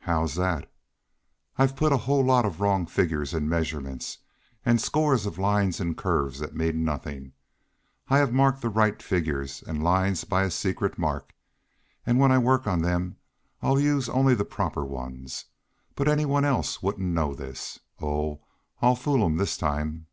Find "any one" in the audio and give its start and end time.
16.08-16.44